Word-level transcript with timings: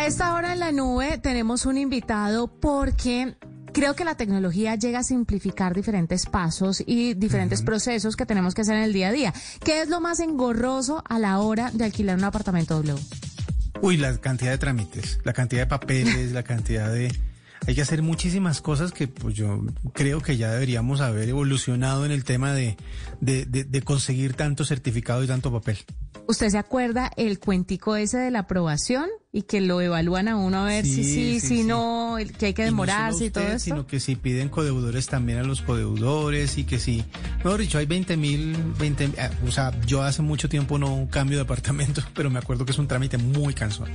A 0.00 0.06
esta 0.06 0.32
hora 0.32 0.54
en 0.54 0.60
la 0.60 0.72
nube 0.72 1.18
tenemos 1.18 1.66
un 1.66 1.76
invitado 1.76 2.48
porque 2.48 3.36
creo 3.74 3.94
que 3.94 4.06
la 4.06 4.14
tecnología 4.14 4.74
llega 4.74 5.00
a 5.00 5.02
simplificar 5.02 5.74
diferentes 5.74 6.24
pasos 6.24 6.82
y 6.86 7.12
diferentes 7.12 7.60
procesos 7.60 8.16
que 8.16 8.24
tenemos 8.24 8.54
que 8.54 8.62
hacer 8.62 8.76
en 8.76 8.84
el 8.84 8.94
día 8.94 9.08
a 9.08 9.12
día. 9.12 9.34
¿Qué 9.62 9.82
es 9.82 9.90
lo 9.90 10.00
más 10.00 10.20
engorroso 10.20 11.04
a 11.06 11.18
la 11.18 11.38
hora 11.40 11.70
de 11.70 11.84
alquilar 11.84 12.16
un 12.16 12.24
apartamento 12.24 12.76
W? 12.76 12.98
Uy, 13.82 13.98
la 13.98 14.16
cantidad 14.16 14.52
de 14.52 14.56
trámites, 14.56 15.18
la 15.22 15.34
cantidad 15.34 15.60
de 15.60 15.66
papeles, 15.66 16.32
la 16.32 16.44
cantidad 16.44 16.90
de... 16.90 17.14
Hay 17.66 17.74
que 17.74 17.82
hacer 17.82 18.02
muchísimas 18.02 18.60
cosas 18.60 18.92
que 18.92 19.08
pues 19.08 19.34
yo 19.34 19.62
creo 19.92 20.20
que 20.20 20.36
ya 20.36 20.50
deberíamos 20.50 21.00
haber 21.00 21.28
evolucionado 21.28 22.04
en 22.04 22.12
el 22.12 22.24
tema 22.24 22.52
de, 22.52 22.76
de, 23.20 23.44
de, 23.44 23.64
de 23.64 23.82
conseguir 23.82 24.34
tanto 24.34 24.64
certificado 24.64 25.22
y 25.22 25.26
tanto 25.26 25.52
papel. 25.52 25.78
¿Usted 26.30 26.48
se 26.48 26.58
acuerda 26.58 27.10
el 27.16 27.40
cuentico 27.40 27.96
ese 27.96 28.18
de 28.18 28.30
la 28.30 28.40
aprobación 28.40 29.08
y 29.32 29.42
que 29.42 29.60
lo 29.60 29.80
evalúan 29.80 30.28
a 30.28 30.36
uno 30.36 30.58
a 30.58 30.64
ver 30.64 30.84
si 30.84 31.02
sí, 31.02 31.40
si 31.40 31.64
no, 31.64 32.16
que 32.38 32.46
hay 32.46 32.54
que 32.54 32.62
Y 32.62 32.66
no 32.66 32.70
demorarse 32.70 33.24
y 33.24 33.30
todo 33.30 33.44
esto? 33.44 33.58
Sino 33.58 33.86
que 33.86 33.98
si 33.98 34.14
piden 34.14 34.48
codeudores 34.48 35.08
también 35.08 35.38
a 35.38 35.42
los 35.42 35.60
codeudores 35.60 36.56
y 36.56 36.62
que 36.62 36.78
si, 36.78 37.04
mejor 37.38 37.60
dicho, 37.60 37.78
hay 37.78 37.86
20 37.86 38.16
mil, 38.16 38.56
20, 38.78 39.04
eh, 39.04 39.10
o 39.44 39.50
sea, 39.50 39.72
yo 39.86 40.04
hace 40.04 40.22
mucho 40.22 40.48
tiempo 40.48 40.78
no 40.78 41.08
cambio 41.10 41.36
de 41.36 41.42
apartamento, 41.42 42.00
pero 42.14 42.30
me 42.30 42.38
acuerdo 42.38 42.64
que 42.64 42.70
es 42.70 42.78
un 42.78 42.86
trámite 42.86 43.18
muy 43.18 43.52
cansón. 43.52 43.88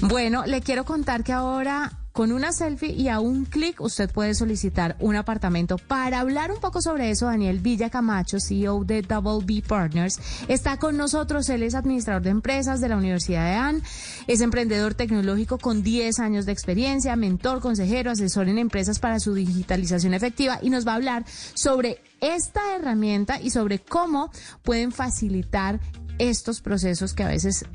Bueno, 0.00 0.46
le 0.46 0.60
quiero 0.60 0.84
contar 0.84 1.24
que 1.24 1.32
ahora 1.32 1.98
con 2.16 2.32
una 2.32 2.50
selfie 2.50 2.94
y 2.94 3.08
a 3.08 3.20
un 3.20 3.44
clic 3.44 3.78
usted 3.78 4.10
puede 4.10 4.34
solicitar 4.34 4.96
un 5.00 5.16
apartamento. 5.16 5.76
Para 5.76 6.20
hablar 6.20 6.50
un 6.50 6.58
poco 6.60 6.80
sobre 6.80 7.10
eso, 7.10 7.26
Daniel 7.26 7.58
Villa 7.58 7.90
Camacho, 7.90 8.38
CEO 8.40 8.84
de 8.84 9.02
Double 9.02 9.44
B 9.44 9.62
Partners, 9.62 10.18
está 10.48 10.78
con 10.78 10.96
nosotros. 10.96 11.46
Él 11.50 11.62
es 11.62 11.74
administrador 11.74 12.22
de 12.22 12.30
empresas 12.30 12.80
de 12.80 12.88
la 12.88 12.96
Universidad 12.96 13.44
de 13.44 13.56
AN, 13.56 13.82
es 14.26 14.40
emprendedor 14.40 14.94
tecnológico 14.94 15.58
con 15.58 15.82
10 15.82 16.18
años 16.20 16.46
de 16.46 16.52
experiencia, 16.52 17.14
mentor, 17.16 17.60
consejero, 17.60 18.10
asesor 18.10 18.48
en 18.48 18.56
empresas 18.56 18.98
para 18.98 19.20
su 19.20 19.34
digitalización 19.34 20.14
efectiva 20.14 20.58
y 20.62 20.70
nos 20.70 20.86
va 20.86 20.92
a 20.92 20.96
hablar 20.96 21.26
sobre 21.52 22.00
esta 22.22 22.76
herramienta 22.76 23.42
y 23.42 23.50
sobre 23.50 23.78
cómo 23.78 24.30
pueden 24.62 24.90
facilitar 24.90 25.80
estos 26.18 26.62
procesos 26.62 27.12
que 27.12 27.24
a 27.24 27.28
veces 27.28 27.66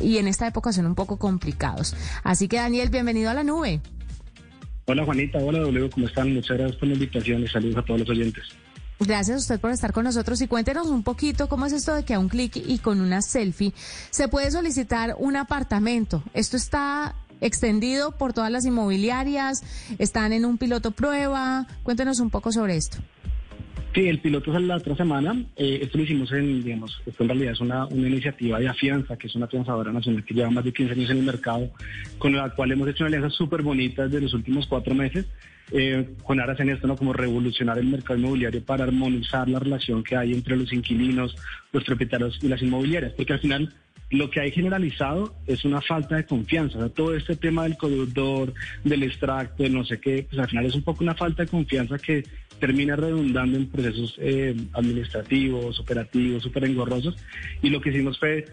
y 0.00 0.18
en 0.18 0.28
esta 0.28 0.46
época 0.46 0.72
son 0.72 0.86
un 0.86 0.94
poco 0.94 1.18
complicados. 1.18 1.94
Así 2.22 2.48
que 2.48 2.56
Daniel, 2.56 2.90
bienvenido 2.90 3.30
a 3.30 3.34
la 3.34 3.44
nube. 3.44 3.80
Hola 4.86 5.04
Juanita, 5.04 5.38
hola 5.38 5.58
W, 5.60 5.90
¿cómo 5.90 6.06
están? 6.06 6.32
Muchas 6.32 6.56
gracias 6.56 6.76
por 6.78 6.88
la 6.88 6.94
invitación 6.94 7.42
y 7.42 7.48
saludos 7.48 7.78
a 7.78 7.82
todos 7.82 8.00
los 8.00 8.10
oyentes. 8.10 8.44
Gracias 8.98 9.36
a 9.36 9.40
usted 9.40 9.60
por 9.60 9.72
estar 9.72 9.92
con 9.92 10.04
nosotros 10.04 10.40
y 10.40 10.48
cuéntenos 10.48 10.86
un 10.86 11.02
poquito 11.02 11.48
cómo 11.48 11.66
es 11.66 11.72
esto 11.72 11.94
de 11.94 12.04
que 12.04 12.14
a 12.14 12.18
un 12.18 12.28
clic 12.28 12.56
y 12.56 12.78
con 12.78 13.00
una 13.00 13.20
selfie 13.20 13.74
se 14.10 14.28
puede 14.28 14.50
solicitar 14.50 15.16
un 15.18 15.36
apartamento. 15.36 16.22
Esto 16.32 16.56
está 16.56 17.14
extendido 17.40 18.12
por 18.12 18.32
todas 18.32 18.50
las 18.50 18.64
inmobiliarias, 18.64 19.62
están 19.98 20.32
en 20.32 20.44
un 20.44 20.56
piloto 20.56 20.92
prueba. 20.92 21.66
Cuéntenos 21.82 22.20
un 22.20 22.30
poco 22.30 22.52
sobre 22.52 22.76
esto. 22.76 22.98
Sí, 23.96 24.10
el 24.10 24.18
piloto 24.18 24.52
sale 24.52 24.66
la 24.66 24.76
otra 24.76 24.94
semana. 24.94 25.34
Eh, 25.56 25.78
esto 25.80 25.96
lo 25.96 26.04
hicimos 26.04 26.30
en, 26.30 26.62
digamos, 26.62 27.00
esto 27.06 27.22
en 27.22 27.30
realidad 27.30 27.52
es 27.54 27.60
una, 27.60 27.86
una 27.86 28.06
iniciativa 28.06 28.58
de 28.58 28.68
Afianza, 28.68 29.16
que 29.16 29.26
es 29.26 29.34
una 29.34 29.46
afianzadora 29.46 29.90
nacional 29.90 30.22
que 30.22 30.34
lleva 30.34 30.50
más 30.50 30.64
de 30.64 30.72
15 30.74 30.92
años 30.92 31.10
en 31.12 31.16
el 31.16 31.24
mercado, 31.24 31.70
con 32.18 32.36
la 32.36 32.50
cual 32.50 32.72
hemos 32.72 32.86
hecho 32.88 33.04
una 33.04 33.16
alianza 33.16 33.34
súper 33.34 33.62
bonita 33.62 34.04
desde 34.04 34.20
los 34.20 34.34
últimos 34.34 34.66
cuatro 34.66 34.94
meses. 34.94 35.24
Eh, 35.72 36.10
con 36.22 36.38
aras 36.40 36.60
en 36.60 36.68
esto, 36.68 36.86
¿no? 36.86 36.94
Como 36.94 37.14
revolucionar 37.14 37.78
el 37.78 37.86
mercado 37.86 38.18
inmobiliario 38.18 38.62
para 38.62 38.84
armonizar 38.84 39.48
la 39.48 39.60
relación 39.60 40.04
que 40.04 40.14
hay 40.14 40.34
entre 40.34 40.58
los 40.58 40.70
inquilinos, 40.74 41.34
los 41.72 41.82
propietarios 41.82 42.38
y 42.42 42.48
las 42.48 42.60
inmobiliarias. 42.60 43.14
Porque 43.14 43.32
al 43.32 43.40
final 43.40 43.74
lo 44.10 44.30
que 44.30 44.40
hay 44.40 44.52
generalizado 44.52 45.34
es 45.46 45.64
una 45.64 45.80
falta 45.80 46.16
de 46.16 46.24
confianza. 46.24 46.88
Todo 46.90 47.16
este 47.16 47.36
tema 47.36 47.64
del 47.64 47.76
codeudor, 47.76 48.54
del 48.84 49.02
extracto, 49.02 49.62
del 49.62 49.74
no 49.74 49.84
sé 49.84 49.98
qué, 49.98 50.26
pues 50.28 50.40
al 50.40 50.48
final 50.48 50.66
es 50.66 50.74
un 50.74 50.82
poco 50.82 51.02
una 51.02 51.14
falta 51.14 51.42
de 51.42 51.48
confianza 51.48 51.98
que 51.98 52.24
termina 52.60 52.96
redundando 52.96 53.58
en 53.58 53.66
procesos 53.66 54.14
eh, 54.18 54.54
administrativos, 54.72 55.80
operativos, 55.80 56.42
súper 56.42 56.64
engorrosos. 56.64 57.16
Y 57.62 57.70
lo 57.70 57.80
que 57.80 57.90
hicimos 57.90 58.18
fue 58.18 58.44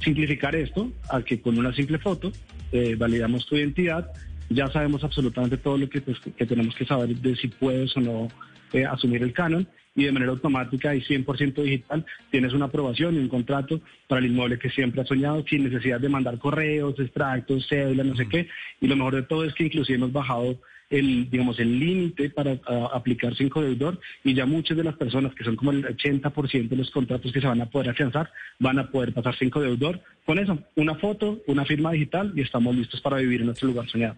simplificar 0.00 0.54
esto, 0.54 0.92
a 1.08 1.22
que 1.22 1.40
con 1.40 1.58
una 1.58 1.72
simple 1.72 1.98
foto 1.98 2.30
eh, 2.70 2.94
validamos 2.96 3.46
tu 3.46 3.56
identidad, 3.56 4.10
ya 4.50 4.68
sabemos 4.68 5.04
absolutamente 5.04 5.56
todo 5.56 5.76
lo 5.76 5.88
que, 5.88 6.00
pues, 6.00 6.18
que 6.20 6.46
tenemos 6.46 6.74
que 6.74 6.84
saber 6.84 7.16
de 7.16 7.36
si 7.36 7.48
puedes 7.48 7.96
o 7.96 8.00
no 8.00 8.28
eh, 8.72 8.84
asumir 8.84 9.22
el 9.22 9.32
canon 9.32 9.66
y 9.94 10.04
de 10.04 10.12
manera 10.12 10.30
automática 10.30 10.94
y 10.94 11.00
100% 11.00 11.62
digital 11.62 12.06
tienes 12.30 12.52
una 12.52 12.66
aprobación 12.66 13.16
y 13.16 13.18
un 13.18 13.28
contrato 13.28 13.80
para 14.06 14.20
el 14.20 14.26
inmueble 14.26 14.58
que 14.58 14.70
siempre 14.70 15.02
has 15.02 15.08
soñado 15.08 15.44
sin 15.48 15.64
necesidad 15.64 16.00
de 16.00 16.08
mandar 16.08 16.38
correos, 16.38 16.98
extractos, 16.98 17.66
cédula, 17.68 18.04
no 18.04 18.14
sé 18.14 18.28
qué. 18.28 18.48
Y 18.80 18.86
lo 18.86 18.96
mejor 18.96 19.16
de 19.16 19.22
todo 19.22 19.44
es 19.44 19.54
que 19.54 19.64
inclusive 19.64 19.96
hemos 19.96 20.12
bajado 20.12 20.58
el, 20.90 21.28
digamos, 21.28 21.58
el 21.58 21.78
límite 21.78 22.30
para 22.30 22.58
aplicar 22.92 23.34
sin 23.34 23.48
codeudor 23.48 24.00
y 24.24 24.34
ya 24.34 24.46
muchas 24.46 24.76
de 24.76 24.84
las 24.84 24.96
personas, 24.96 25.34
que 25.34 25.44
son 25.44 25.56
como 25.56 25.72
el 25.72 25.84
80% 25.84 26.68
de 26.68 26.76
los 26.76 26.90
contratos 26.90 27.32
que 27.32 27.40
se 27.40 27.46
van 27.46 27.60
a 27.60 27.66
poder 27.66 27.90
afianzar, 27.90 28.30
van 28.58 28.78
a 28.78 28.90
poder 28.90 29.12
pasar 29.12 29.36
sin 29.36 29.50
codeudor. 29.50 30.00
Con 30.24 30.38
eso, 30.38 30.58
una 30.76 30.94
foto, 30.94 31.40
una 31.46 31.64
firma 31.64 31.92
digital 31.92 32.32
y 32.34 32.42
estamos 32.42 32.74
listos 32.74 33.00
para 33.00 33.18
vivir 33.18 33.40
en 33.40 33.46
nuestro 33.46 33.68
lugar 33.68 33.88
soñado. 33.88 34.16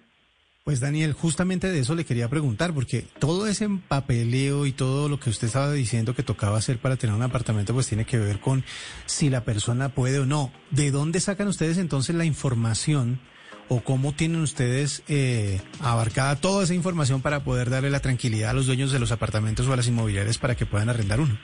Pues 0.62 0.78
Daniel, 0.78 1.14
justamente 1.14 1.68
de 1.68 1.80
eso 1.80 1.94
le 1.94 2.04
quería 2.04 2.28
preguntar, 2.28 2.74
porque 2.74 3.06
todo 3.18 3.46
ese 3.46 3.66
papeleo 3.88 4.66
y 4.66 4.72
todo 4.72 5.08
lo 5.08 5.18
que 5.18 5.30
usted 5.30 5.46
estaba 5.46 5.72
diciendo 5.72 6.14
que 6.14 6.22
tocaba 6.22 6.58
hacer 6.58 6.78
para 6.78 6.96
tener 6.96 7.16
un 7.16 7.22
apartamento, 7.22 7.72
pues 7.72 7.86
tiene 7.86 8.04
que 8.04 8.18
ver 8.18 8.40
con 8.40 8.62
si 9.06 9.30
la 9.30 9.42
persona 9.42 9.88
puede 9.88 10.18
o 10.18 10.26
no. 10.26 10.52
¿De 10.70 10.90
dónde 10.90 11.20
sacan 11.20 11.48
ustedes 11.48 11.78
entonces 11.78 12.14
la 12.14 12.26
información 12.26 13.20
o 13.68 13.80
cómo 13.80 14.12
tienen 14.12 14.42
ustedes 14.42 15.02
eh, 15.08 15.62
abarcada 15.80 16.36
toda 16.36 16.64
esa 16.64 16.74
información 16.74 17.22
para 17.22 17.42
poder 17.42 17.70
darle 17.70 17.88
la 17.88 18.00
tranquilidad 18.00 18.50
a 18.50 18.54
los 18.54 18.66
dueños 18.66 18.92
de 18.92 18.98
los 18.98 19.12
apartamentos 19.12 19.66
o 19.66 19.72
a 19.72 19.76
las 19.76 19.88
inmobiliarias 19.88 20.36
para 20.36 20.56
que 20.56 20.66
puedan 20.66 20.90
arrendar 20.90 21.20
uno? 21.20 21.38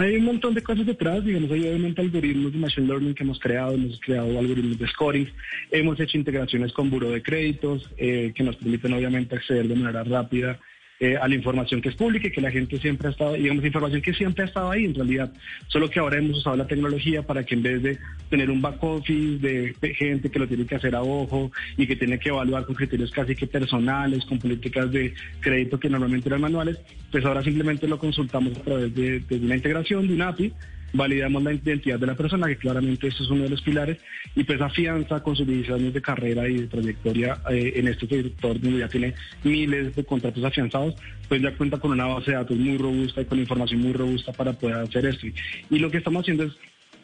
Hay 0.00 0.16
un 0.16 0.24
montón 0.24 0.54
de 0.54 0.62
cosas 0.62 0.86
detrás, 0.86 1.22
digamos, 1.22 1.50
hay 1.50 1.60
obviamente 1.60 2.00
algoritmos 2.00 2.52
de 2.54 2.58
Machine 2.58 2.86
Learning 2.86 3.14
que 3.14 3.22
hemos 3.22 3.38
creado, 3.38 3.74
hemos 3.74 4.00
creado 4.00 4.38
algoritmos 4.38 4.78
de 4.78 4.88
scoring, 4.88 5.28
hemos 5.70 6.00
hecho 6.00 6.16
integraciones 6.16 6.72
con 6.72 6.88
buro 6.88 7.10
de 7.10 7.22
créditos 7.22 7.86
eh, 7.98 8.32
que 8.34 8.42
nos 8.42 8.56
permiten 8.56 8.94
obviamente 8.94 9.36
acceder 9.36 9.68
de 9.68 9.76
manera 9.76 10.02
rápida 10.02 10.58
eh, 11.00 11.16
a 11.16 11.26
la 11.26 11.34
información 11.34 11.80
que 11.80 11.88
es 11.88 11.94
pública 11.94 12.28
y 12.28 12.30
que 12.30 12.42
la 12.42 12.50
gente 12.50 12.78
siempre 12.78 13.08
ha 13.08 13.10
estado, 13.10 13.32
digamos, 13.32 13.64
información 13.64 14.02
que 14.02 14.12
siempre 14.12 14.44
ha 14.44 14.46
estado 14.46 14.70
ahí 14.70 14.84
en 14.84 14.94
realidad, 14.94 15.32
solo 15.68 15.88
que 15.88 15.98
ahora 15.98 16.18
hemos 16.18 16.36
usado 16.36 16.56
la 16.56 16.66
tecnología 16.66 17.22
para 17.22 17.42
que 17.42 17.54
en 17.54 17.62
vez 17.62 17.82
de 17.82 17.98
tener 18.28 18.50
un 18.50 18.60
back 18.60 18.84
office 18.84 19.38
de 19.38 19.94
gente 19.94 20.30
que 20.30 20.38
lo 20.38 20.46
tiene 20.46 20.66
que 20.66 20.74
hacer 20.74 20.94
a 20.94 21.02
ojo 21.02 21.50
y 21.78 21.86
que 21.86 21.96
tiene 21.96 22.18
que 22.18 22.28
evaluar 22.28 22.66
con 22.66 22.74
criterios 22.74 23.10
casi 23.10 23.34
que 23.34 23.46
personales, 23.46 24.26
con 24.26 24.38
políticas 24.38 24.92
de 24.92 25.14
crédito 25.40 25.80
que 25.80 25.88
normalmente 25.88 26.28
eran 26.28 26.42
manuales, 26.42 26.78
pues 27.10 27.24
ahora 27.24 27.42
simplemente 27.42 27.88
lo 27.88 27.98
consultamos 27.98 28.58
a 28.58 28.62
través 28.62 28.94
de, 28.94 29.20
de 29.20 29.36
una 29.36 29.56
integración, 29.56 30.06
de 30.06 30.14
una 30.14 30.28
API, 30.28 30.52
validamos 30.92 31.42
la 31.42 31.52
identidad 31.52 31.98
de 31.98 32.06
la 32.06 32.14
persona, 32.14 32.46
que 32.46 32.56
claramente 32.56 33.08
eso 33.08 33.22
es 33.22 33.30
uno 33.30 33.44
de 33.44 33.50
los 33.50 33.62
pilares, 33.62 33.98
y 34.34 34.44
pues 34.44 34.60
afianza 34.60 35.22
con 35.22 35.36
sus 35.36 35.46
10 35.46 35.70
años 35.70 35.94
de 35.94 36.02
carrera 36.02 36.48
y 36.48 36.58
de 36.58 36.66
trayectoria 36.66 37.40
eh, 37.50 37.72
en 37.76 37.88
este 37.88 38.06
sector 38.06 38.60
donde 38.60 38.78
ya 38.78 38.88
tiene 38.88 39.14
miles 39.44 39.94
de 39.94 40.04
contratos 40.04 40.44
afianzados, 40.44 40.94
pues 41.28 41.42
ya 41.42 41.54
cuenta 41.56 41.78
con 41.78 41.92
una 41.92 42.06
base 42.06 42.32
de 42.32 42.36
datos 42.36 42.56
muy 42.56 42.76
robusta 42.76 43.20
y 43.20 43.24
con 43.24 43.38
información 43.38 43.80
muy 43.80 43.92
robusta 43.92 44.32
para 44.32 44.52
poder 44.52 44.76
hacer 44.76 45.06
esto. 45.06 45.26
Y 45.70 45.78
lo 45.78 45.90
que 45.90 45.98
estamos 45.98 46.22
haciendo 46.22 46.44
es 46.44 46.52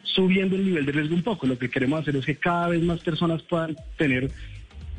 subiendo 0.03 0.55
el 0.55 0.65
nivel 0.65 0.85
de 0.85 0.91
riesgo 0.91 1.15
un 1.15 1.21
poco. 1.21 1.45
Lo 1.47 1.57
que 1.57 1.69
queremos 1.69 2.01
hacer 2.01 2.15
es 2.15 2.25
que 2.25 2.35
cada 2.35 2.69
vez 2.69 2.81
más 2.81 2.99
personas 3.01 3.43
puedan 3.43 3.75
tener 3.97 4.31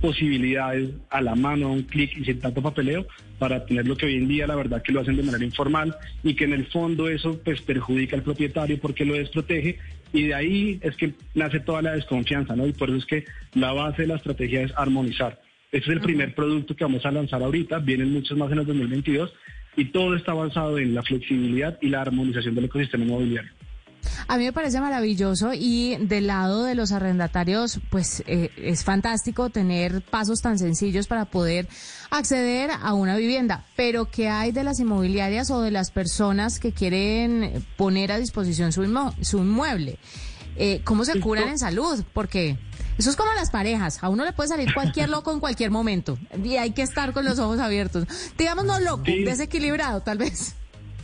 posibilidades 0.01 0.91
a 1.11 1.21
la 1.21 1.35
mano, 1.35 1.69
a 1.69 1.73
un 1.73 1.83
clic 1.83 2.17
y 2.17 2.25
sin 2.25 2.41
tanto 2.41 2.63
papeleo 2.63 3.07
para 3.39 3.65
tener 3.65 3.87
lo 3.87 3.97
que 3.97 4.07
hoy 4.07 4.17
en 4.17 4.29
día 4.29 4.47
la 4.47 4.57
verdad 4.57 4.83
que 4.83 4.93
lo 4.93 5.01
hacen 5.01 5.17
de 5.17 5.23
manera 5.23 5.45
informal 5.45 5.97
y 6.23 6.35
que 6.35 6.45
en 6.45 6.53
el 6.53 6.67
fondo 6.67 7.09
eso 7.09 7.41
pues 7.45 7.61
perjudica 7.61 8.17
al 8.17 8.23
propietario 8.23 8.79
porque 8.81 9.05
lo 9.05 9.15
desprotege 9.15 9.79
y 10.13 10.29
de 10.29 10.35
ahí 10.35 10.79
es 10.83 10.97
que 10.97 11.13
nace 11.35 11.61
toda 11.61 11.83
la 11.83 11.93
desconfianza, 11.93 12.57
¿no? 12.57 12.67
Y 12.67 12.73
por 12.73 12.89
eso 12.89 12.99
es 12.99 13.07
que 13.07 13.25
la 13.55 13.73
base 13.73 14.03
de 14.03 14.09
la 14.09 14.17
estrategia 14.17 14.63
es 14.63 14.73
armonizar. 14.77 15.41
Este 15.71 15.91
es 15.91 15.97
el 15.97 16.01
primer 16.01 16.35
producto 16.35 16.75
que 16.75 16.85
vamos 16.85 17.05
a 17.05 17.11
lanzar 17.11 17.43
ahorita, 17.43 17.79
vienen 17.79 18.13
muchos 18.13 18.39
más 18.39 18.51
en 18.51 18.61
el 18.61 18.67
2022 18.67 19.33
y 19.77 19.87
todo 19.87 20.17
está 20.17 20.33
avanzado 20.33 20.79
en 20.79 20.95
la 20.95 21.03
flexibilidad 21.03 21.79
y 21.83 21.89
la 21.89 22.01
armonización 22.01 22.55
del 22.55 22.65
ecosistema 22.65 23.05
inmobiliario. 23.05 23.51
A 24.27 24.37
mí 24.37 24.45
me 24.45 24.53
parece 24.53 24.81
maravilloso 24.81 25.53
y 25.55 25.97
del 26.01 26.27
lado 26.27 26.65
de 26.65 26.75
los 26.75 26.93
arrendatarios, 26.93 27.81
pues 27.91 28.23
eh, 28.27 28.51
es 28.57 28.85
fantástico 28.85 29.51
tener 29.51 30.03
pasos 30.03 30.41
tan 30.43 30.59
sencillos 30.59 31.07
para 31.07 31.27
poder 31.27 31.69
acceder 32.11 32.71
a 32.83 32.95
una 32.95 33.17
vivienda. 33.17 33.65
Pero 33.77 34.11
¿qué 34.11 34.29
hay 34.29 34.51
de 34.53 34.65
las 34.65 34.81
inmobiliarias 34.81 35.51
o 35.51 35.61
de 35.61 35.71
las 35.71 35.91
personas 35.91 36.59
que 36.59 36.73
quieren 36.73 37.65
poner 37.77 38.13
a 38.13 38.19
disposición 38.19 38.73
su, 38.73 38.83
inmo- 38.83 39.15
su 39.23 39.39
inmueble? 39.39 39.99
Eh, 40.57 40.81
¿Cómo 40.85 41.05
se 41.05 41.21
curan 41.21 41.49
en 41.49 41.59
salud? 41.59 42.03
Porque 42.13 42.59
eso 42.99 43.11
es 43.11 43.17
como 43.17 43.33
las 43.35 43.51
parejas. 43.51 44.03
A 44.03 44.09
uno 44.09 44.25
le 44.25 44.33
puede 44.33 44.49
salir 44.49 44.75
cualquier 44.75 45.09
loco 45.09 45.33
en 45.33 45.39
cualquier 45.39 45.71
momento 45.71 46.19
y 46.43 46.57
hay 46.57 46.73
que 46.73 46.83
estar 46.83 47.13
con 47.13 47.25
los 47.25 47.39
ojos 47.39 47.61
abiertos. 47.61 48.05
Digamos 48.37 48.65
no 48.65 48.81
loco, 48.81 49.05
Sí. 49.07 49.23
desequilibrado 49.23 50.01
tal 50.01 50.19
vez. 50.19 50.57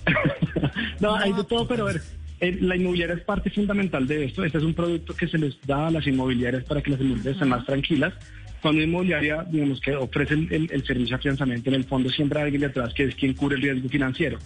no, 1.01 1.15
hay 1.15 1.33
de 1.33 1.45
todo, 1.45 1.67
pero 1.69 1.85
a 1.85 1.93
ver, 1.93 2.03
la 2.41 2.77
inmobiliaria 2.77 3.15
es 3.15 3.23
parte 3.23 3.51
fundamental 3.51 4.07
de 4.07 4.25
esto. 4.25 4.45
Este 4.45 4.59
es 4.59 4.65
un 4.65 4.75
producto 4.75 5.15
que 5.15 5.29
se 5.29 5.39
les 5.39 5.61
da 5.67 5.89
a 5.89 5.91
las 5.91 6.07
inmobiliarias 6.07 6.65
para 6.65 6.83
que 6.83 6.91
las 6.91 7.01
inmobiliarias 7.01 7.37
estén 7.37 7.49
más 7.49 7.65
tranquilas. 7.65 8.15
Cuando 8.61 8.83
inmobiliaria, 8.83 9.45
digamos 9.51 9.81
que 9.81 9.95
ofrece 9.95 10.35
el, 10.35 10.69
el 10.71 10.85
servicio 10.85 11.17
de 11.17 11.21
afianzamiento, 11.21 11.69
en 11.71 11.77
el 11.77 11.85
fondo 11.85 12.09
siempre 12.11 12.39
hay 12.39 12.45
alguien 12.47 12.63
detrás 12.63 12.95
que 12.95 13.05
es 13.05 13.15
quien 13.15 13.35
cubre 13.35 13.57
el 13.57 13.63
riesgo 13.63 13.89
financiero. 13.89 14.39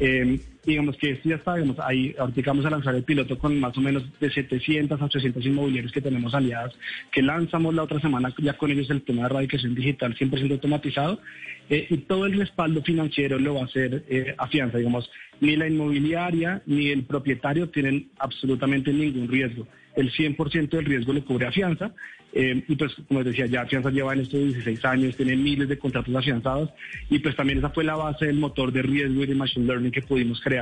Eh, 0.00 0.40
digamos 0.64 0.96
que 0.96 1.10
esto 1.10 1.28
ya 1.28 1.36
está, 1.36 1.54
digamos, 1.54 1.78
ahí 1.80 2.14
ahorita 2.18 2.42
vamos 2.50 2.66
a 2.66 2.70
lanzar 2.70 2.94
el 2.94 3.04
piloto 3.04 3.38
con 3.38 3.58
más 3.58 3.76
o 3.76 3.80
menos 3.80 4.04
de 4.20 4.30
700 4.30 5.00
a 5.00 5.04
800 5.04 5.44
inmobiliarios 5.46 5.92
que 5.92 6.00
tenemos 6.00 6.34
aliadas, 6.34 6.74
que 7.10 7.22
lanzamos 7.22 7.74
la 7.74 7.82
otra 7.82 8.00
semana 8.00 8.32
ya 8.38 8.54
con 8.54 8.70
ellos 8.70 8.90
el 8.90 9.02
tema 9.02 9.22
de 9.22 9.26
erradicación 9.26 9.74
digital 9.74 10.16
100% 10.16 10.52
automatizado, 10.52 11.20
eh, 11.70 11.86
y 11.90 11.98
todo 11.98 12.26
el 12.26 12.38
respaldo 12.38 12.82
financiero 12.82 13.38
lo 13.38 13.54
va 13.54 13.62
a 13.62 13.64
hacer 13.64 14.04
eh, 14.08 14.34
Afianza, 14.38 14.78
digamos, 14.78 15.10
ni 15.40 15.56
la 15.56 15.68
inmobiliaria 15.68 16.62
ni 16.66 16.88
el 16.88 17.04
propietario 17.04 17.68
tienen 17.68 18.08
absolutamente 18.18 18.92
ningún 18.92 19.28
riesgo 19.28 19.66
el 19.98 20.12
100% 20.12 20.68
del 20.68 20.84
riesgo 20.84 21.12
lo 21.12 21.24
cubre 21.24 21.46
Afianza. 21.46 21.92
Eh, 22.32 22.62
y 22.68 22.76
pues, 22.76 22.94
como 23.08 23.20
les 23.20 23.32
decía, 23.32 23.46
ya 23.46 23.62
Afianza 23.62 23.90
lleva 23.90 24.12
en 24.12 24.20
estos 24.20 24.40
16 24.40 24.84
años, 24.84 25.16
tiene 25.16 25.34
miles 25.34 25.68
de 25.68 25.78
contratos 25.78 26.14
afianzados 26.14 26.70
y 27.08 27.18
pues 27.20 27.34
también 27.34 27.58
esa 27.58 27.70
fue 27.70 27.84
la 27.84 27.96
base 27.96 28.26
del 28.26 28.38
motor 28.38 28.70
de 28.70 28.82
riesgo 28.82 29.22
y 29.22 29.26
de 29.26 29.34
Machine 29.34 29.66
Learning 29.66 29.90
que 29.90 30.02
pudimos 30.02 30.40
crear 30.40 30.57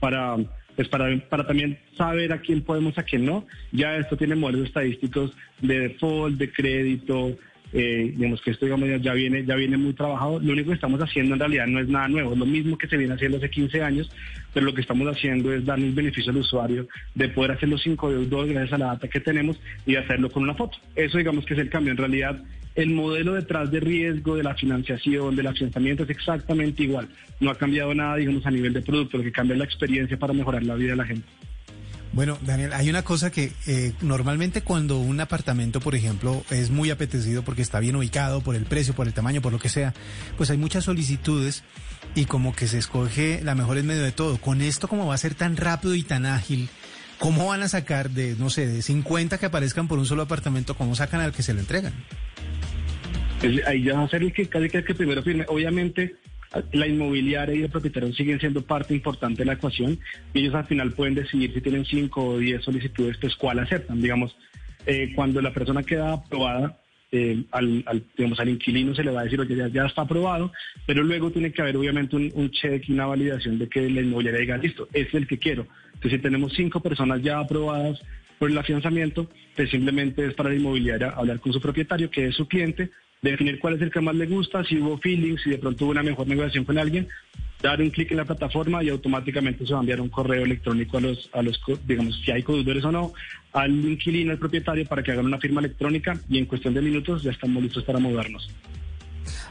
para, 0.00 0.36
pues 0.76 0.88
para, 0.88 1.16
para 1.28 1.46
también 1.46 1.78
saber 1.96 2.32
a 2.32 2.40
quién 2.40 2.62
podemos, 2.62 2.98
a 2.98 3.02
quién 3.02 3.24
no. 3.24 3.46
Ya 3.72 3.96
esto 3.96 4.16
tiene 4.16 4.34
modelos 4.34 4.66
estadísticos 4.66 5.32
de 5.60 5.80
default, 5.80 6.38
de 6.38 6.52
crédito, 6.52 7.36
eh, 7.74 8.12
digamos 8.14 8.42
que 8.42 8.50
esto 8.50 8.66
digamos, 8.66 8.86
ya 9.00 9.14
viene 9.14 9.44
ya 9.46 9.54
viene 9.54 9.76
muy 9.76 9.94
trabajado. 9.94 10.38
Lo 10.40 10.52
único 10.52 10.68
que 10.68 10.74
estamos 10.74 11.00
haciendo 11.00 11.34
en 11.34 11.40
realidad 11.40 11.66
no 11.66 11.80
es 11.80 11.88
nada 11.88 12.08
nuevo, 12.08 12.32
es 12.32 12.38
lo 12.38 12.46
mismo 12.46 12.76
que 12.76 12.86
se 12.86 12.98
viene 12.98 13.14
haciendo 13.14 13.38
hace 13.38 13.48
15 13.48 13.82
años, 13.82 14.10
pero 14.52 14.66
lo 14.66 14.74
que 14.74 14.82
estamos 14.82 15.08
haciendo 15.08 15.52
es 15.52 15.64
darle 15.64 15.86
un 15.86 15.94
beneficio 15.94 16.32
al 16.32 16.38
usuario 16.38 16.86
de 17.14 17.28
poder 17.28 17.52
hacerlo 17.52 17.78
sin 17.78 17.96
código 17.96 18.24
2 18.24 18.48
gracias 18.48 18.74
a 18.74 18.78
la 18.78 18.86
data 18.86 19.08
que 19.08 19.20
tenemos 19.20 19.58
y 19.86 19.96
hacerlo 19.96 20.30
con 20.30 20.42
una 20.42 20.54
foto. 20.54 20.76
Eso 20.94 21.16
digamos 21.16 21.46
que 21.46 21.54
es 21.54 21.60
el 21.60 21.70
cambio. 21.70 21.92
En 21.92 21.98
realidad 21.98 22.42
el 22.74 22.90
modelo 22.90 23.34
detrás 23.34 23.70
de 23.70 23.80
riesgo, 23.80 24.36
de 24.36 24.42
la 24.42 24.54
financiación, 24.54 25.36
del 25.36 25.52
financiamiento 25.52 26.04
es 26.04 26.10
exactamente 26.10 26.82
igual. 26.82 27.08
No 27.40 27.50
ha 27.50 27.54
cambiado 27.56 27.94
nada, 27.94 28.16
digamos, 28.16 28.44
a 28.46 28.50
nivel 28.50 28.72
de 28.72 28.82
producto, 28.82 29.18
lo 29.18 29.24
que 29.24 29.32
cambia 29.32 29.54
es 29.54 29.58
la 29.58 29.64
experiencia 29.64 30.18
para 30.18 30.32
mejorar 30.32 30.62
la 30.62 30.74
vida 30.74 30.90
de 30.90 30.96
la 30.96 31.04
gente. 31.04 31.26
Bueno, 32.12 32.38
Daniel, 32.42 32.74
hay 32.74 32.90
una 32.90 33.02
cosa 33.02 33.30
que 33.30 33.52
eh, 33.66 33.94
normalmente 34.02 34.60
cuando 34.60 34.98
un 34.98 35.18
apartamento, 35.20 35.80
por 35.80 35.94
ejemplo, 35.94 36.44
es 36.50 36.68
muy 36.68 36.90
apetecido 36.90 37.42
porque 37.42 37.62
está 37.62 37.80
bien 37.80 37.96
ubicado, 37.96 38.42
por 38.42 38.54
el 38.54 38.66
precio, 38.66 38.92
por 38.92 39.06
el 39.06 39.14
tamaño, 39.14 39.40
por 39.40 39.50
lo 39.50 39.58
que 39.58 39.70
sea, 39.70 39.94
pues 40.36 40.50
hay 40.50 40.58
muchas 40.58 40.84
solicitudes 40.84 41.64
y 42.14 42.26
como 42.26 42.54
que 42.54 42.68
se 42.68 42.76
escoge 42.76 43.40
la 43.42 43.54
mejor 43.54 43.78
en 43.78 43.86
medio 43.86 44.02
de 44.02 44.12
todo. 44.12 44.36
Con 44.38 44.60
esto, 44.60 44.88
como 44.88 45.06
va 45.06 45.14
a 45.14 45.18
ser 45.18 45.34
tan 45.34 45.56
rápido 45.56 45.94
y 45.94 46.02
tan 46.02 46.26
ágil, 46.26 46.68
¿cómo 47.18 47.46
van 47.46 47.62
a 47.62 47.68
sacar 47.68 48.10
de, 48.10 48.36
no 48.38 48.50
sé, 48.50 48.66
de 48.66 48.82
50 48.82 49.38
que 49.38 49.46
aparezcan 49.46 49.88
por 49.88 49.98
un 49.98 50.04
solo 50.04 50.22
apartamento, 50.22 50.76
cómo 50.76 50.94
sacan 50.94 51.22
al 51.22 51.32
que 51.32 51.42
se 51.42 51.54
lo 51.54 51.60
entregan? 51.60 51.94
Ahí 53.66 53.82
ya 53.82 53.94
va 53.94 54.04
a 54.04 54.08
ser 54.08 54.22
el 54.22 54.32
que 54.32 54.46
casi 54.46 54.68
que, 54.68 54.78
el 54.78 54.84
que 54.84 54.94
primero 54.94 55.22
firme. 55.22 55.44
Obviamente, 55.48 56.16
la 56.72 56.86
inmobiliaria 56.86 57.54
y 57.54 57.62
el 57.62 57.70
propietario 57.70 58.12
siguen 58.12 58.38
siendo 58.38 58.62
parte 58.62 58.94
importante 58.94 59.42
de 59.42 59.46
la 59.46 59.54
ecuación 59.54 59.98
y 60.34 60.40
ellos 60.40 60.54
al 60.54 60.66
final 60.66 60.92
pueden 60.92 61.14
decidir 61.14 61.52
si 61.52 61.60
tienen 61.60 61.84
5 61.84 62.24
o 62.24 62.38
10 62.38 62.62
solicitudes, 62.62 63.16
pues 63.18 63.34
cuál 63.36 63.58
aceptan. 63.58 64.00
Digamos, 64.00 64.36
eh, 64.86 65.12
cuando 65.14 65.40
la 65.40 65.52
persona 65.52 65.82
queda 65.82 66.12
aprobada, 66.12 66.78
eh, 67.10 67.44
al, 67.50 67.84
digamos, 68.16 68.40
al 68.40 68.48
inquilino 68.48 68.94
se 68.94 69.04
le 69.04 69.10
va 69.10 69.20
a 69.20 69.24
decir, 69.24 69.40
oye, 69.40 69.70
ya, 69.70 69.86
está 69.86 70.02
aprobado, 70.02 70.52
pero 70.86 71.02
luego 71.02 71.30
tiene 71.30 71.52
que 71.52 71.62
haber 71.62 71.76
obviamente 71.76 72.16
un, 72.16 72.50
check 72.50 72.88
y 72.88 72.92
una 72.92 73.06
validación 73.06 73.58
de 73.58 73.68
que 73.68 73.88
la 73.90 74.00
inmobiliaria 74.00 74.40
diga, 74.40 74.56
listo, 74.56 74.88
es 74.92 75.12
el 75.14 75.26
que 75.26 75.38
quiero. 75.38 75.66
Entonces, 75.94 76.12
si 76.12 76.18
tenemos 76.18 76.52
cinco 76.54 76.80
personas 76.80 77.22
ya 77.22 77.38
aprobadas 77.38 78.00
por 78.38 78.50
el 78.50 78.58
afianzamiento, 78.58 79.28
pues 79.54 79.70
simplemente 79.70 80.26
es 80.26 80.34
para 80.34 80.48
la 80.48 80.56
inmobiliaria 80.56 81.10
hablar 81.10 81.38
con 81.38 81.52
su 81.52 81.60
propietario, 81.60 82.10
que 82.10 82.26
es 82.26 82.34
su 82.34 82.48
cliente, 82.48 82.90
definir 83.22 83.60
cuál 83.60 83.74
es 83.74 83.82
el 83.82 83.90
que 83.90 84.00
más 84.00 84.14
le 84.16 84.26
gusta, 84.26 84.64
si 84.64 84.78
hubo 84.78 84.98
feeling, 84.98 85.36
si 85.36 85.50
de 85.50 85.58
pronto 85.58 85.84
hubo 85.84 85.92
una 85.92 86.02
mejor 86.02 86.26
negociación 86.26 86.64
con 86.64 86.76
alguien, 86.76 87.08
dar 87.62 87.80
un 87.80 87.90
clic 87.90 88.10
en 88.10 88.16
la 88.16 88.24
plataforma 88.24 88.82
y 88.82 88.88
automáticamente 88.88 89.64
se 89.64 89.72
va 89.72 89.78
a 89.78 89.82
enviar 89.82 90.00
un 90.00 90.08
correo 90.08 90.44
electrónico 90.44 90.98
a 90.98 91.00
los, 91.00 91.30
a 91.32 91.40
los 91.42 91.60
digamos, 91.86 92.20
si 92.24 92.32
hay 92.32 92.42
codudores 92.42 92.84
o 92.84 92.90
no, 92.90 93.12
al 93.52 93.70
inquilino, 93.70 94.32
al 94.32 94.38
propietario, 94.38 94.84
para 94.86 95.02
que 95.04 95.12
hagan 95.12 95.26
una 95.26 95.38
firma 95.38 95.60
electrónica 95.60 96.18
y 96.28 96.38
en 96.38 96.46
cuestión 96.46 96.74
de 96.74 96.82
minutos 96.82 97.22
ya 97.22 97.30
estamos 97.30 97.62
listos 97.62 97.84
para 97.84 98.00
movernos. 98.00 98.50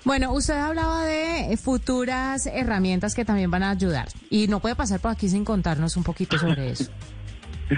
Bueno, 0.03 0.33
usted 0.33 0.56
hablaba 0.56 1.06
de 1.06 1.56
futuras 1.56 2.47
herramientas 2.47 3.15
que 3.15 3.23
también 3.23 3.50
van 3.51 3.63
a 3.63 3.69
ayudar 3.69 4.09
y 4.29 4.47
no 4.47 4.59
puede 4.59 4.75
pasar 4.75 5.00
por 5.00 5.12
aquí 5.12 5.29
sin 5.29 5.45
contarnos 5.45 5.95
un 5.95 6.03
poquito 6.03 6.38
sobre 6.38 6.71
eso. 6.71 6.91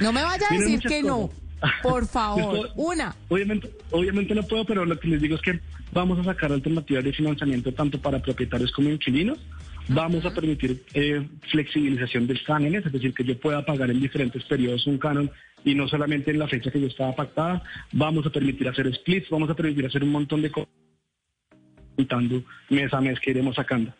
No 0.01 0.11
me 0.11 0.23
vaya 0.23 0.47
a 0.49 0.53
decir 0.55 0.79
que 0.79 1.03
no. 1.03 1.29
Por 1.81 2.07
favor, 2.07 2.69
una. 2.75 3.15
Obviamente, 3.29 3.69
obviamente 3.91 4.35
no 4.35 4.43
puedo, 4.43 4.65
pero 4.65 4.85
lo 4.85 4.99
que 4.99 5.07
les 5.07 5.21
digo 5.21 5.35
es 5.35 5.41
que 5.41 5.59
vamos 5.91 6.19
a 6.19 6.23
sacar 6.23 6.51
alternativas 6.51 7.03
de 7.03 7.13
financiamiento 7.13 7.71
tanto 7.73 7.99
para 7.99 8.19
propietarios 8.19 8.71
como 8.71 8.89
inquilinos. 8.89 9.39
Vamos 9.89 10.25
a 10.25 10.33
permitir 10.33 10.83
eh, 10.93 11.27
flexibilización 11.51 12.25
de 12.25 12.41
cánones, 12.41 12.85
es 12.85 12.91
decir, 12.91 13.13
que 13.13 13.25
yo 13.25 13.37
pueda 13.37 13.65
pagar 13.65 13.91
en 13.91 13.99
diferentes 13.99 14.43
periodos 14.45 14.87
un 14.87 14.97
canon 14.97 15.29
y 15.65 15.75
no 15.75 15.87
solamente 15.89 16.31
en 16.31 16.39
la 16.39 16.47
fecha 16.47 16.71
que 16.71 16.79
yo 16.79 16.87
estaba 16.87 17.13
pactada. 17.13 17.61
Vamos 17.91 18.25
a 18.25 18.29
permitir 18.29 18.67
hacer 18.67 18.93
splits, 18.95 19.29
vamos 19.29 19.49
a 19.49 19.55
permitir 19.55 19.85
hacer 19.85 20.03
un 20.03 20.11
montón 20.11 20.41
de 20.41 20.51
cosas, 20.51 20.69
mes 22.69 22.93
a 22.93 23.01
mes 23.01 23.19
que 23.19 23.31
iremos 23.31 23.55
sacando. 23.55 23.93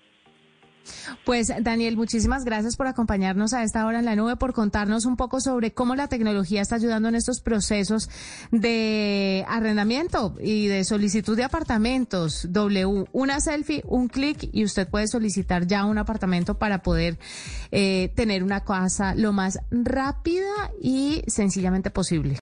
Pues 1.25 1.51
Daniel, 1.61 1.97
muchísimas 1.97 2.43
gracias 2.43 2.75
por 2.75 2.87
acompañarnos 2.87 3.53
a 3.53 3.63
esta 3.63 3.85
hora 3.85 3.99
en 3.99 4.05
la 4.05 4.15
nube, 4.15 4.35
por 4.35 4.53
contarnos 4.53 5.05
un 5.05 5.15
poco 5.15 5.39
sobre 5.39 5.71
cómo 5.73 5.95
la 5.95 6.07
tecnología 6.07 6.61
está 6.61 6.75
ayudando 6.75 7.09
en 7.09 7.15
estos 7.15 7.41
procesos 7.41 8.09
de 8.51 9.45
arrendamiento 9.47 10.35
y 10.41 10.67
de 10.67 10.83
solicitud 10.83 11.37
de 11.37 11.43
apartamentos. 11.43 12.47
W, 12.49 13.05
una 13.11 13.39
selfie, 13.39 13.83
un 13.85 14.07
clic 14.07 14.49
y 14.51 14.63
usted 14.63 14.87
puede 14.87 15.07
solicitar 15.07 15.67
ya 15.67 15.85
un 15.85 15.97
apartamento 15.97 16.57
para 16.57 16.81
poder 16.81 17.17
eh, 17.71 18.11
tener 18.15 18.43
una 18.43 18.63
casa 18.63 19.15
lo 19.15 19.33
más 19.33 19.59
rápida 19.71 20.71
y 20.81 21.23
sencillamente 21.27 21.89
posible. 21.89 22.31